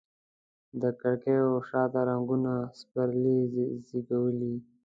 د 0.81 0.83
کړکېو 0.99 1.49
شاته 1.69 2.01
رنګونو 2.09 2.51
پسرلي 2.71 3.37
زیږولي 3.87 4.53